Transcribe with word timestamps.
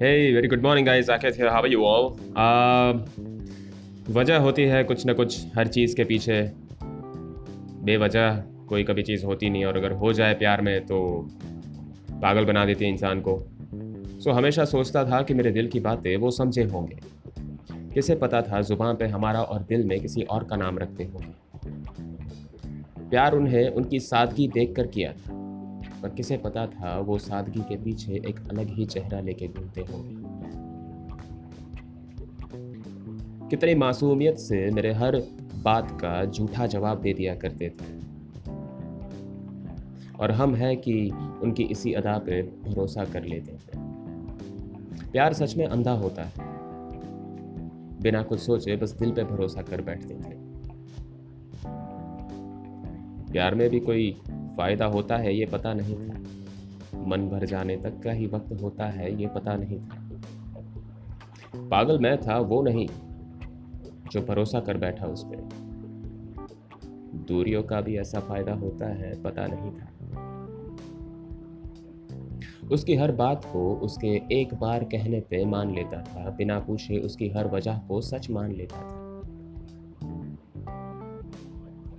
Hey, 0.00 0.32
very 0.32 0.46
good 0.46 0.62
morning, 0.62 0.84
guys. 0.84 1.08
Aket 1.08 1.34
here. 1.34 1.50
How 1.50 1.60
are 1.60 1.66
you 1.66 1.84
all? 1.84 2.04
Uh, 2.36 2.98
वजह 4.10 4.36
होती 4.38 4.62
है 4.62 4.82
कुछ 4.84 5.04
ना 5.06 5.12
कुछ 5.12 5.36
हर 5.56 5.68
चीज़ 5.68 5.96
के 5.96 6.04
पीछे 6.04 6.36
बेवजह 7.84 8.36
कोई 8.68 8.84
कभी 8.84 9.02
चीज़ 9.02 9.24
होती 9.26 9.50
नहीं 9.50 9.64
और 9.64 9.76
अगर 9.76 9.92
हो 9.92 10.12
जाए 10.12 10.34
प्यार 10.34 10.60
में 10.60 10.86
तो 10.86 11.00
पागल 12.22 12.44
बना 12.44 12.64
देती 12.64 12.84
है 12.84 12.90
इंसान 12.90 13.20
को 13.20 13.36
सो 13.36 14.30
so, 14.30 14.36
हमेशा 14.36 14.64
सोचता 14.64 15.04
था 15.04 15.20
कि 15.22 15.34
मेरे 15.34 15.50
दिल 15.50 15.68
की 15.68 15.80
बातें 15.80 16.16
वो 16.16 16.30
समझे 16.30 16.64
होंगे 16.66 16.98
किसे 17.94 18.14
पता 18.14 18.42
था 18.42 18.60
ज़ुबान 18.60 18.96
पे 18.96 19.06
हमारा 19.06 19.42
और 19.42 19.62
दिल 19.68 19.84
में 19.84 19.98
किसी 20.00 20.22
और 20.22 20.44
का 20.44 20.56
नाम 20.56 20.78
रखते 20.78 21.04
होंगे 21.04 21.34
प्यार 23.10 23.34
उन्हें 23.34 23.68
उनकी 23.68 24.00
सादगी 24.02 24.48
देख 24.48 24.74
कर 24.76 24.86
किया 24.86 25.12
था 25.12 25.37
पर 26.02 26.08
किसे 26.08 26.36
पता 26.36 26.66
था 26.66 26.98
वो 26.98 27.18
सादगी 27.18 27.60
के 27.60 27.76
पीछे 27.76 28.12
एक 28.14 28.48
अलग 28.50 28.66
ही 28.66 28.86
चेहरा 28.86 29.20
लेके 29.20 29.48
घूमते 29.48 29.80
होंगे 29.80 30.38
कितनी 33.48 33.74
मासूमियत 33.74 34.38
से 34.38 34.70
मेरे 34.70 34.92
हर 34.92 35.22
बात 35.62 35.90
का 35.90 36.24
झूठा 36.24 36.66
जवाब 36.66 37.00
दे 37.00 37.12
दिया 37.12 37.34
करते 37.34 37.68
थे। 37.68 37.98
और 40.20 40.30
हम 40.30 40.54
हैं 40.54 40.76
कि 40.76 41.10
उनकी 41.42 41.62
इसी 41.62 41.92
अदा 41.92 42.18
पे 42.18 42.42
भरोसा 42.42 43.04
कर 43.04 43.24
लेते 43.24 43.52
थे 43.52 43.78
प्यार 45.10 45.32
सच 45.32 45.56
में 45.56 45.66
अंधा 45.66 45.92
होता 45.92 46.24
है। 46.24 46.32
बिना 48.02 48.22
कुछ 48.22 48.40
सोचे 48.40 48.76
बस 48.76 48.90
दिल 48.90 49.10
पे 49.10 49.24
भरोसा 49.24 49.62
कर 49.62 49.80
बैठते 49.80 50.14
थे। 50.14 50.48
प्यार 53.32 53.54
में 53.54 53.70
भी 53.70 53.80
कोई 53.80 54.20
फ़ायदा 54.58 54.86
होता 54.86 55.16
है, 55.16 55.34
ये 55.36 55.46
पता 55.46 55.74
नहीं 55.74 55.96
मन 57.06 57.28
भर 57.28 57.46
जाने 57.46 57.76
तक 57.76 58.00
का 58.04 58.12
ही 58.12 58.26
वक्त 58.26 58.62
होता 58.62 58.86
है, 58.86 59.20
ये 59.20 59.26
पता 59.26 59.56
नहीं 59.56 59.78
था। 59.78 60.06
पागल 61.70 61.98
मैं 61.98 62.16
था, 62.20 62.38
वो 62.38 62.62
नहीं, 62.62 62.88
जो 64.12 64.22
भरोसा 64.22 64.60
कर 64.60 64.76
बैठा 64.76 65.06
उस 65.06 65.24
पर 65.24 65.48
दूरियों 67.28 67.62
का 67.62 67.80
भी 67.80 67.96
ऐसा 67.96 68.20
फ़ायदा 68.20 68.54
होता 68.54 68.86
है, 68.86 69.22
पता 69.22 69.46
नहीं 69.46 69.70
था। 69.70 69.88
उसकी 72.72 72.94
हर 72.94 73.12
बात 73.12 73.44
को 73.44 73.74
उसके 73.74 74.20
एक 74.32 74.54
बार 74.54 74.84
कहने 74.84 75.20
पे 75.20 75.44
मान 75.44 75.74
लेता 75.74 76.02
था, 76.02 76.30
बिना 76.30 76.58
पूछे 76.58 76.98
उसकी 76.98 77.28
हर 77.28 77.46
वजह 77.46 77.78
को 77.78 78.00
सच 78.00 78.30
मान 78.30 78.52
लेता 78.52 78.76
था। 78.76 79.07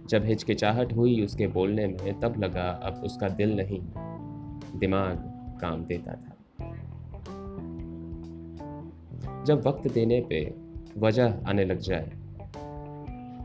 जब 0.09 0.25
हिचकिचाहट 0.25 0.93
हुई 0.93 1.21
उसके 1.21 1.47
बोलने 1.47 1.88
में 1.88 2.19
तब 2.19 2.38
लगा 2.38 2.69
अब 2.69 3.02
उसका 3.03 3.29
दिल 3.29 3.55
नहीं, 3.55 3.81
दिमाग 4.79 5.17
काम 5.61 5.85
देता 5.85 6.11
था। 6.11 6.35
जब 9.43 9.67
वक्त 9.67 9.93
देने 9.93 10.21
पे 10.21 10.53
वजह 10.97 11.33
आने 11.47 11.65
लग 11.65 11.80
जाए, 11.80 12.11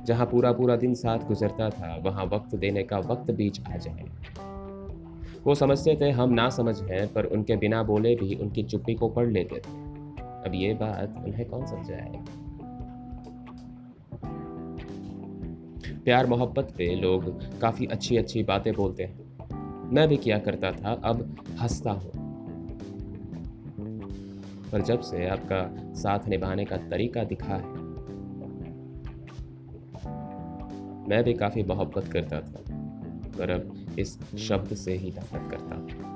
जहाँ 0.04 0.26
पूरा 0.26 0.52
पूरा 0.52 0.76
दिन 0.76 0.94
साथ 0.94 1.18
गुजरता 1.18 1.70
था, 1.70 1.96
वहाँ 1.96 2.24
वक्त 2.24 2.54
देने 2.54 2.82
का 2.82 2.98
वक्त 2.98 3.30
बीच 3.30 3.60
आ 3.68 3.76
जाए। 3.76 4.04
वो 5.44 5.54
समझते 5.54 5.98
थे 6.00 6.10
हम 6.10 6.32
ना 6.32 6.48
समझ 6.50 6.82
हैं, 6.82 7.12
पर 7.12 7.24
उनके 7.24 7.56
बिना 7.56 7.82
बोले 7.82 8.14
भी 8.14 8.34
उनकी 8.34 8.62
चुप्पी 8.62 8.94
को 8.94 9.08
पढ़ 9.08 9.26
लेते 9.26 9.56
थे। 9.56 9.84
अब 10.20 10.52
ये 10.54 10.74
बात 10.74 11.24
उन्हें 11.26 11.48
कौन 11.48 11.66
समझाए? 11.66 12.24
प्यार 16.04 16.26
मोहब्बत 16.26 16.74
पे 16.78 16.94
लोग 16.96 17.40
काफ़ी 17.60 17.86
अच्छी 17.86 18.16
अच्छी 18.16 18.42
बातें 18.42 18.72
बोलते 18.74 19.02
हैं। 19.02 19.90
मैं 19.92 20.08
भी 20.08 20.16
किया 20.16 20.38
करता 20.38 20.72
था, 20.72 20.92
अब 20.92 21.36
हंसता 21.60 21.90
हूँ। 21.90 22.10
पर 24.72 24.82
जब 24.82 25.00
से 25.00 25.26
आपका 25.26 25.94
साथ 25.94 26.28
निभाने 26.28 26.64
का 26.64 26.76
तरीका 26.76 27.24
दिखा 27.24 27.54
है, 27.54 27.72
मैं 31.08 31.22
भी 31.24 31.34
काफ़ी 31.34 31.62
मोहब्बत 31.62 32.08
करता 32.08 32.40
था, 32.40 32.64
पर 33.38 33.50
अब 33.50 33.96
इस 33.98 34.18
शब्द 34.38 34.74
से 34.74 34.94
ही 34.94 35.10
नफरत 35.10 35.50
करता 35.50 35.76
हूँ। 35.76 36.13